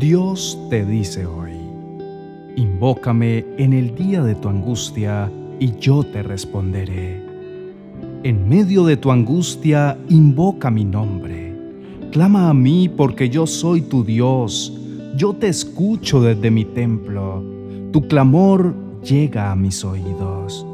[0.00, 1.52] Dios te dice hoy,
[2.56, 7.22] invócame en el día de tu angustia y yo te responderé.
[8.22, 11.54] En medio de tu angustia, invoca mi nombre.
[12.12, 14.72] Clama a mí porque yo soy tu Dios.
[15.18, 17.44] Yo te escucho desde mi templo.
[17.92, 20.66] Tu clamor llega a mis oídos.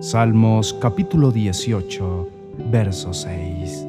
[0.00, 2.28] Salmos capítulo 18,
[2.72, 3.86] verso 6.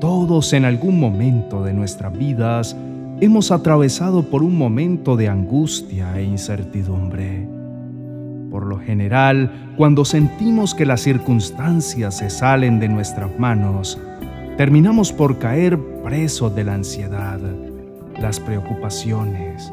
[0.00, 2.76] Todos en algún momento de nuestras vidas
[3.20, 7.48] hemos atravesado por un momento de angustia e incertidumbre.
[8.50, 13.98] Por lo general, cuando sentimos que las circunstancias se salen de nuestras manos,
[14.56, 17.40] terminamos por caer presos de la ansiedad,
[18.20, 19.72] las preocupaciones.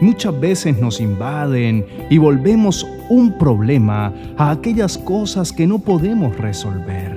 [0.00, 7.11] Muchas veces nos invaden y volvemos un problema a aquellas cosas que no podemos resolver.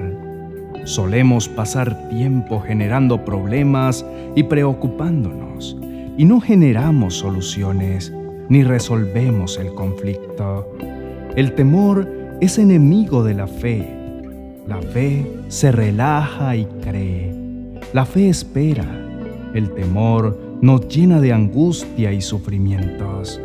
[0.85, 5.75] Solemos pasar tiempo generando problemas y preocupándonos,
[6.15, 8.13] y no generamos soluciones
[8.49, 10.77] ni resolvemos el conflicto.
[11.35, 12.07] El temor
[12.39, 13.83] es enemigo de la fe.
[14.67, 17.33] La fe se relaja y cree.
[17.91, 18.85] La fe espera.
[19.55, 23.41] El temor nos llena de angustia y sufrimientos.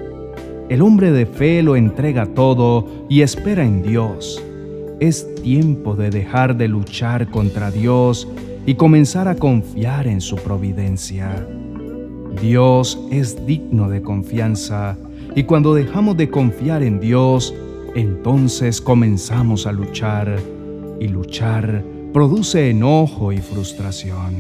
[0.68, 4.42] El hombre de fe lo entrega todo y espera en Dios
[5.00, 8.28] es tiempo de dejar de luchar contra Dios
[8.66, 11.46] y comenzar a confiar en su providencia.
[12.40, 14.96] Dios es digno de confianza
[15.34, 17.54] y cuando dejamos de confiar en Dios,
[17.94, 20.38] entonces comenzamos a luchar
[21.00, 24.34] y luchar produce enojo y frustración.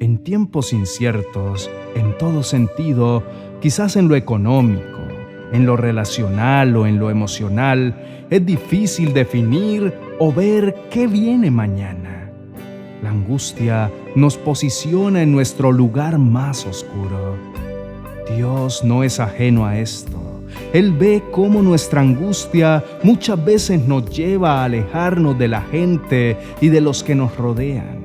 [0.00, 3.22] En tiempos inciertos, en todo sentido,
[3.60, 4.99] quizás en lo económico,
[5.52, 12.30] en lo relacional o en lo emocional, es difícil definir o ver qué viene mañana.
[13.02, 17.36] La angustia nos posiciona en nuestro lugar más oscuro.
[18.36, 20.44] Dios no es ajeno a esto.
[20.72, 26.68] Él ve cómo nuestra angustia muchas veces nos lleva a alejarnos de la gente y
[26.68, 28.00] de los que nos rodean.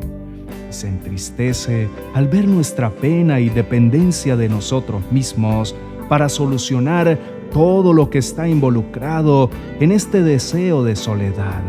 [0.69, 5.75] Se entristece al ver nuestra pena y dependencia de nosotros mismos
[6.09, 7.17] para solucionar
[7.55, 9.49] todo lo que está involucrado
[9.79, 11.63] en este deseo de soledad.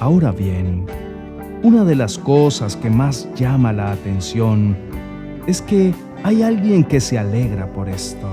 [0.00, 0.86] Ahora bien,
[1.62, 4.74] una de las cosas que más llama la atención
[5.46, 5.92] es que
[6.22, 8.26] hay alguien que se alegra por esto.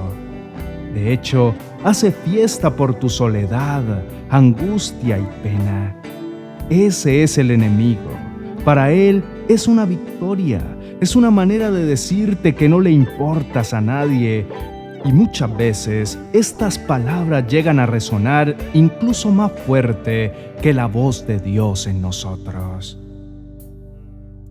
[0.93, 1.53] De hecho,
[1.83, 3.83] hace fiesta por tu soledad,
[4.29, 5.93] angustia y pena.
[6.69, 8.09] Ese es el enemigo.
[8.63, 10.61] Para él es una victoria,
[11.01, 14.45] es una manera de decirte que no le importas a nadie,
[15.05, 21.39] y muchas veces estas palabras llegan a resonar incluso más fuerte que la voz de
[21.39, 22.97] Dios en nosotros.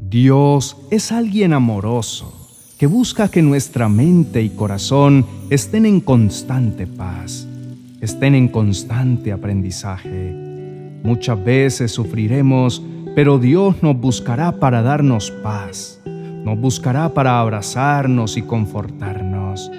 [0.01, 2.43] Dios es alguien amoroso
[2.79, 7.47] que busca que nuestra mente y corazón estén en constante paz,
[8.01, 10.37] estén en constante aprendizaje.
[11.03, 12.83] Muchas veces sufriremos,
[13.15, 19.71] pero Dios nos buscará para darnos paz, nos buscará para abrazarnos y confortarnos.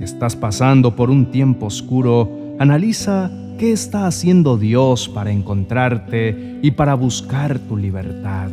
[0.00, 6.94] Estás pasando por un tiempo oscuro, analiza qué está haciendo Dios para encontrarte y para
[6.94, 8.48] buscar tu libertad.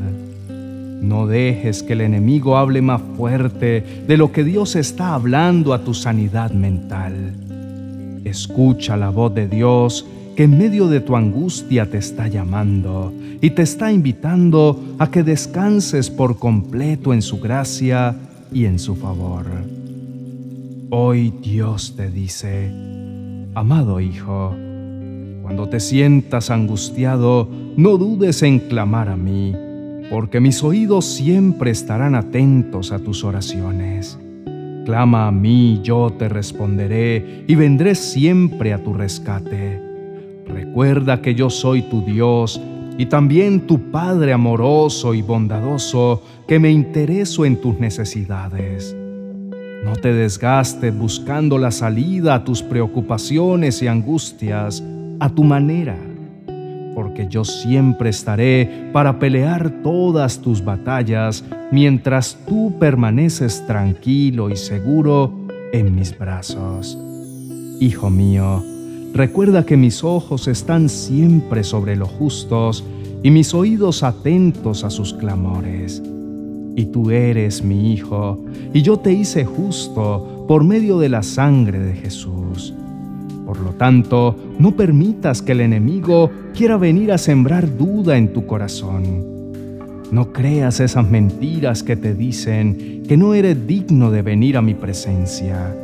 [1.02, 5.86] No dejes que el enemigo hable más fuerte de lo que Dios está hablando a
[5.86, 7.34] tu sanidad mental.
[8.26, 13.52] Escucha la voz de Dios que en medio de tu angustia te está llamando y
[13.52, 18.18] te está invitando a que descanses por completo en su gracia
[18.52, 19.46] y en su favor.
[20.90, 22.72] Hoy Dios te dice,
[23.56, 24.56] amado Hijo,
[25.42, 29.54] cuando te sientas angustiado, no dudes en clamar a mí,
[30.10, 34.18] porque mis oídos siempre estarán atentos a tus oraciones.
[34.86, 39.82] Clama a mí, yo te responderé, y vendré siempre a tu rescate.
[40.48, 42.62] Recuerda que yo soy tu Dios,
[42.98, 48.96] y también tu Padre amoroso y bondadoso, que me intereso en tus necesidades.
[49.88, 54.84] No te desgastes buscando la salida a tus preocupaciones y angustias
[55.22, 55.96] a tu manera,
[56.94, 65.32] porque yo siempre estaré para pelear todas tus batallas mientras tú permaneces tranquilo y seguro
[65.72, 66.98] en mis brazos.
[67.80, 68.62] Hijo mío,
[69.14, 72.84] recuerda que mis ojos están siempre sobre los justos
[73.24, 76.04] y mis oídos atentos a sus clamores
[76.78, 81.80] y tú eres mi Hijo, y yo te hice justo por medio de la sangre
[81.80, 82.72] de Jesús.
[83.48, 88.46] Por lo tanto, no permitas que el enemigo quiera venir a sembrar duda en tu
[88.46, 89.26] corazón.
[90.12, 94.76] No creas esas mentiras que te dicen que no eres digno de venir a mi
[94.76, 95.76] presencia.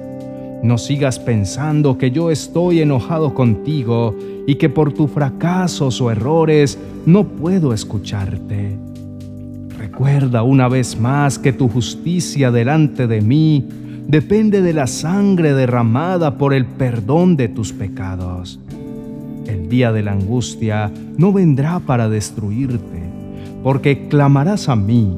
[0.61, 6.77] No sigas pensando que yo estoy enojado contigo y que por tus fracasos o errores
[7.07, 8.82] no puedo escucharte.
[9.93, 13.63] Recuerda una vez más que tu justicia delante de mí
[14.07, 18.59] depende de la sangre derramada por el perdón de tus pecados.
[19.45, 23.03] El día de la angustia no vendrá para destruirte,
[23.61, 25.15] porque clamarás a mí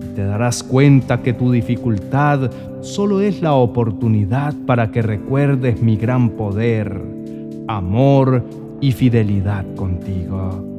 [0.00, 2.50] y te darás cuenta que tu dificultad
[2.80, 6.98] solo es la oportunidad para que recuerdes mi gran poder,
[7.68, 8.42] amor
[8.80, 10.73] y fidelidad contigo.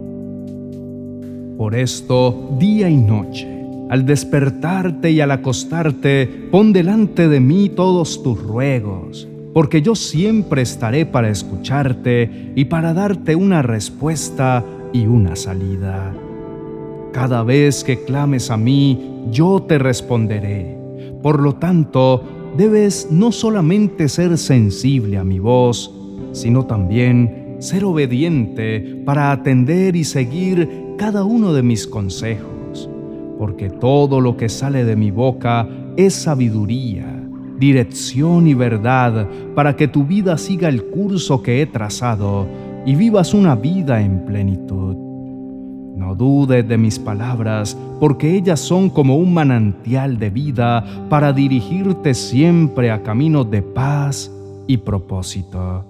[1.57, 3.47] Por esto, día y noche,
[3.89, 10.61] al despertarte y al acostarte, pon delante de mí todos tus ruegos, porque yo siempre
[10.61, 14.63] estaré para escucharte y para darte una respuesta
[14.93, 16.13] y una salida.
[17.13, 20.75] Cada vez que clames a mí, yo te responderé
[21.25, 22.21] por lo tanto,
[22.55, 25.91] debes no solamente ser sensible a mi voz,
[26.33, 32.89] sino también ser obediente para atender y seguir cada uno de mis consejos,
[33.37, 37.21] porque todo lo que sale de mi boca es sabiduría,
[37.57, 42.47] dirección y verdad para que tu vida siga el curso que he trazado
[42.85, 44.95] y vivas una vida en plenitud.
[45.95, 52.13] No dudes de mis palabras, porque ellas son como un manantial de vida para dirigirte
[52.13, 54.31] siempre a caminos de paz
[54.67, 55.85] y propósito.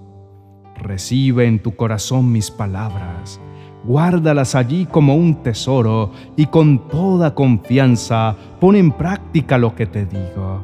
[0.77, 3.41] Recibe en tu corazón mis palabras,
[3.87, 10.05] guárdalas allí como un tesoro y con toda confianza pon en práctica lo que te
[10.05, 10.63] digo,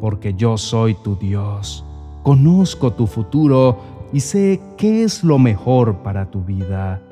[0.00, 1.84] porque yo soy tu Dios,
[2.22, 3.78] conozco tu futuro
[4.12, 7.02] y sé qué es lo mejor para tu vida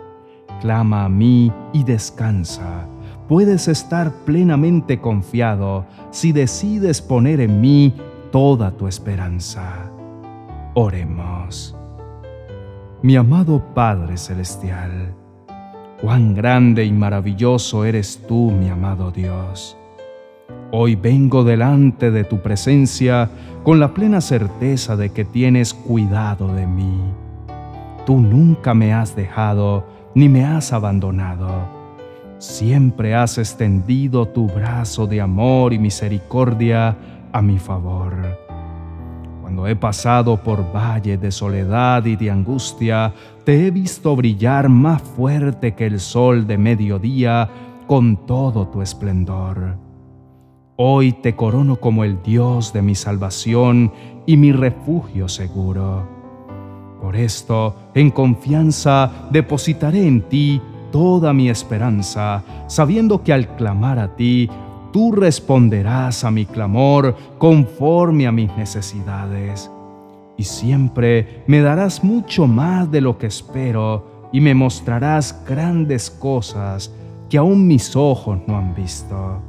[0.65, 2.87] clama a mí y descansa.
[3.29, 7.95] Puedes estar plenamente confiado si decides poner en mí
[8.33, 9.91] toda tu esperanza.
[10.75, 11.77] Oremos.
[13.03, 15.15] Mi amado Padre Celestial,
[16.05, 19.75] cuán grande y maravilloso eres tú, mi amado Dios.
[20.71, 23.31] Hoy vengo delante de tu presencia
[23.63, 27.01] con la plena certeza de que tienes cuidado de mí.
[28.05, 31.49] Tú nunca me has dejado ni me has abandonado.
[32.37, 36.99] Siempre has extendido tu brazo de amor y misericordia
[37.33, 38.44] a mi favor.
[39.45, 43.13] Cuando he pasado por valle de soledad y de angustia,
[43.45, 47.51] te he visto brillar más fuerte que el sol de mediodía
[47.87, 49.77] con todo tu esplendor.
[50.77, 53.93] Hoy te corono como el Dios de mi salvación
[54.25, 56.09] y mi refugio seguro.
[57.03, 64.17] Por esto, en confianza, depositaré en ti toda mi esperanza, sabiendo que al clamar a
[64.17, 64.49] ti,
[64.95, 69.69] tú responderás a mi clamor conforme a mis necesidades.
[70.37, 76.95] Y siempre me darás mucho más de lo que espero y me mostrarás grandes cosas
[77.29, 79.43] que aún mis ojos no han visto.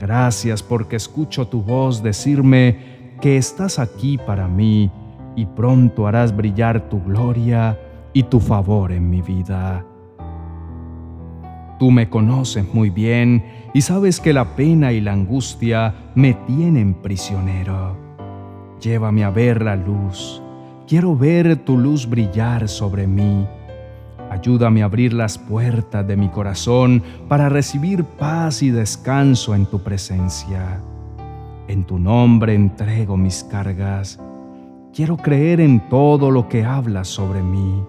[0.00, 2.78] Gracias porque escucho tu voz decirme
[3.20, 4.90] que estás aquí para mí
[5.36, 7.78] y pronto harás brillar tu gloria
[8.14, 9.84] y tu favor en mi vida.
[11.78, 13.44] Tú me conoces muy bien
[13.74, 17.96] y sabes que la pena y la angustia me tienen prisionero.
[18.80, 20.42] Llévame a ver la luz.
[20.86, 23.46] Quiero ver tu luz brillar sobre mí.
[24.30, 29.82] Ayúdame a abrir las puertas de mi corazón para recibir paz y descanso en tu
[29.82, 30.80] presencia.
[31.68, 34.18] En tu nombre entrego mis cargas
[34.94, 37.82] Quiero creer en todo lo que hablas sobre mí.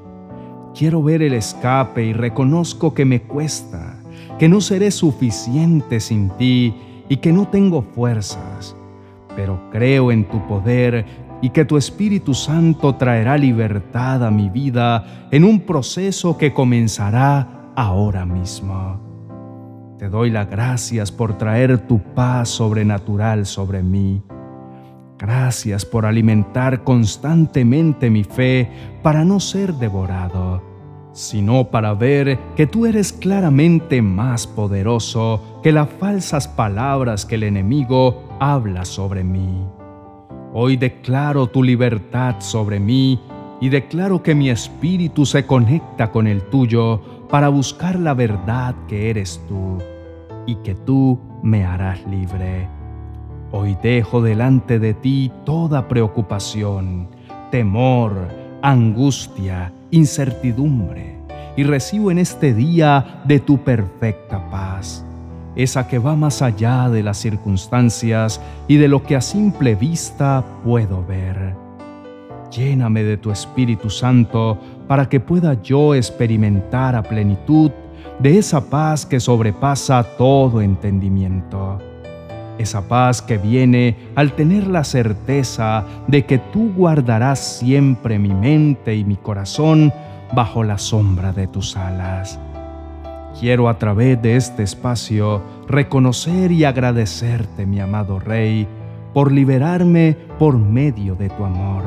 [0.77, 3.95] Quiero ver el escape y reconozco que me cuesta,
[4.37, 6.75] que no seré suficiente sin ti
[7.07, 8.75] y que no tengo fuerzas.
[9.37, 11.05] Pero creo en tu poder
[11.41, 17.71] y que tu Espíritu Santo traerá libertad a mi vida en un proceso que comenzará
[17.77, 18.99] ahora mismo.
[19.97, 24.21] Te doy las gracias por traer tu paz sobrenatural sobre mí
[25.17, 28.69] Gracias por alimentar constantemente mi fe
[29.01, 30.61] para no ser devorado,
[31.15, 37.43] sino para ver que tú eres claramente más poderoso que las falsas palabras que el
[37.43, 39.65] enemigo habla sobre mí.
[40.53, 43.17] Hoy declaro tu libertad sobre mí
[43.61, 49.09] y declaro que mi espíritu se conecta con el tuyo para buscar la verdad que
[49.09, 49.77] eres tú
[50.45, 52.67] y que tú me harás libre.
[53.53, 57.07] Hoy dejo delante de ti toda preocupación,
[57.51, 61.19] temor, angustia, incertidumbre,
[61.55, 65.05] y recibo en este día de tu perfecta paz.
[65.55, 70.43] esa que va más allá de las circunstancias y de lo que a simple vista
[70.65, 71.55] puedo ver.
[72.51, 77.71] Lléname de tu Espíritu Santo para que pueda yo experimentar a plenitud
[78.19, 81.79] de esa paz que sobrepasa todo entendimiento.
[82.57, 88.95] Esa paz que viene al tener la certeza de que tú guardarás siempre mi mente
[88.95, 89.91] y mi corazón
[90.33, 92.39] bajo la sombra de tus alas.
[93.39, 98.65] Quiero a través de este espacio reconocer y agradecerte, mi amado Rey,
[99.13, 101.83] por liberarme por medio de tu amor.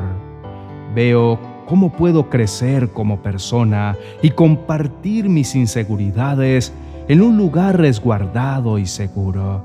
[0.93, 6.73] Veo cómo puedo crecer como persona y compartir mis inseguridades
[7.07, 9.63] en un lugar resguardado y seguro,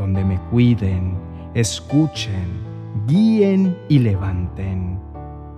[0.00, 1.14] donde me cuiden,
[1.52, 2.48] escuchen,
[3.06, 4.98] guíen y levanten.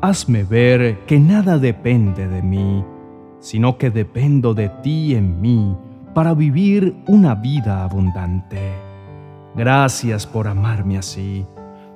[0.01, 2.85] Hazme ver que nada depende de mí,
[3.39, 5.77] sino que dependo de ti en mí
[6.13, 8.59] para vivir una vida abundante.
[9.55, 11.47] Gracias por amarme así.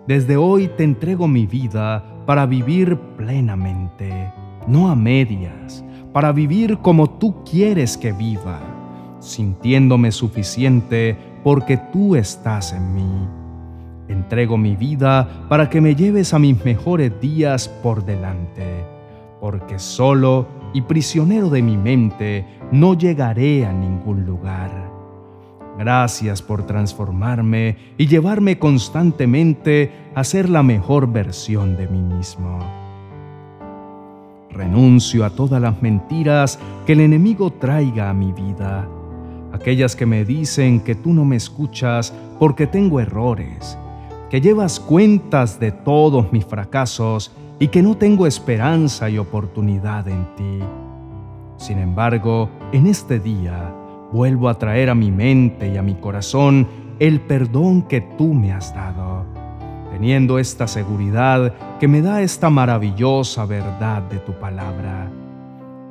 [0.06, 4.32] Desde hoy te entrego mi vida para vivir plenamente,
[4.68, 8.60] no a medias, para vivir como tú quieres que viva,
[9.18, 13.28] sintiéndome suficiente porque tú estás en mí.
[14.08, 18.84] Entrego mi vida para que me lleves a mis mejores días por delante,
[19.40, 24.72] porque solo y prisionero de mi mente, no llegaré a ningún lugar.
[25.78, 32.58] Gracias por transformarme y llevarme constantemente a ser la mejor versión de mí mismo.
[34.50, 38.88] Renuncio a todas las mentiras que el enemigo traiga a mi vida,
[39.52, 43.78] aquellas que me dicen que tú no me escuchas porque tengo errores,
[44.30, 50.26] que llevas cuentas de todos mis fracasos y que no tengo esperanza y oportunidad en
[50.36, 50.58] ti.
[51.56, 53.72] Sin embargo, en este día
[54.12, 56.66] vuelvo a traer a mi mente y a mi corazón
[56.98, 59.24] el perdón que tú me has dado,
[59.90, 65.10] teniendo esta seguridad que me da esta maravillosa verdad de tu palabra.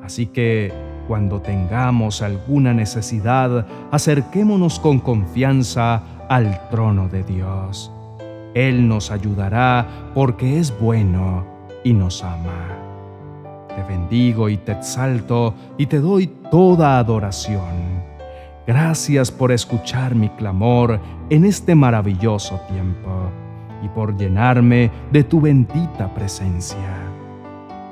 [0.04, 0.72] Así que,
[1.08, 7.92] cuando tengamos alguna necesidad, acerquémonos con confianza al trono de Dios.
[8.54, 11.46] Él nos ayudará porque es bueno
[11.84, 12.86] y nos ama.
[13.76, 18.04] Te bendigo y te exalto y te doy toda adoración.
[18.66, 23.30] Gracias por escuchar mi clamor en este maravilloso tiempo
[23.84, 26.78] y por llenarme de tu bendita presencia.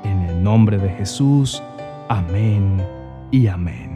[0.02, 1.62] En el nombre de Jesús,
[2.08, 3.93] amén y amén.